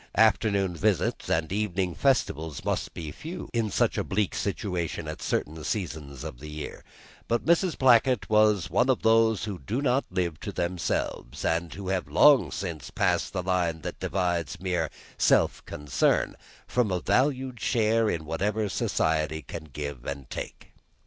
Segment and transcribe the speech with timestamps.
[0.17, 5.63] Afternoon visits and evening festivals must be few in such a bleak situation at certain
[5.63, 6.83] seasons of the year,
[7.27, 7.77] but Mrs.
[7.77, 12.89] Blackett was of those who do not live to themselves, and who have long since
[12.89, 19.43] passed the line that divides mere self concern from a valued share in whatever Society
[19.43, 20.73] can give and take.